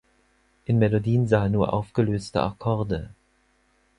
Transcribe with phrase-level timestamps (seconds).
[0.69, 3.11] In Melodien sah er nur aufgelöste Akkorde.